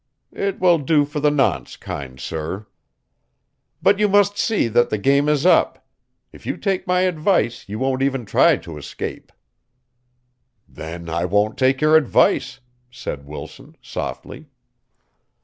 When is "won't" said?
7.77-8.01, 11.25-11.55